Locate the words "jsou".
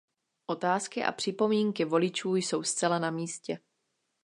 2.35-2.63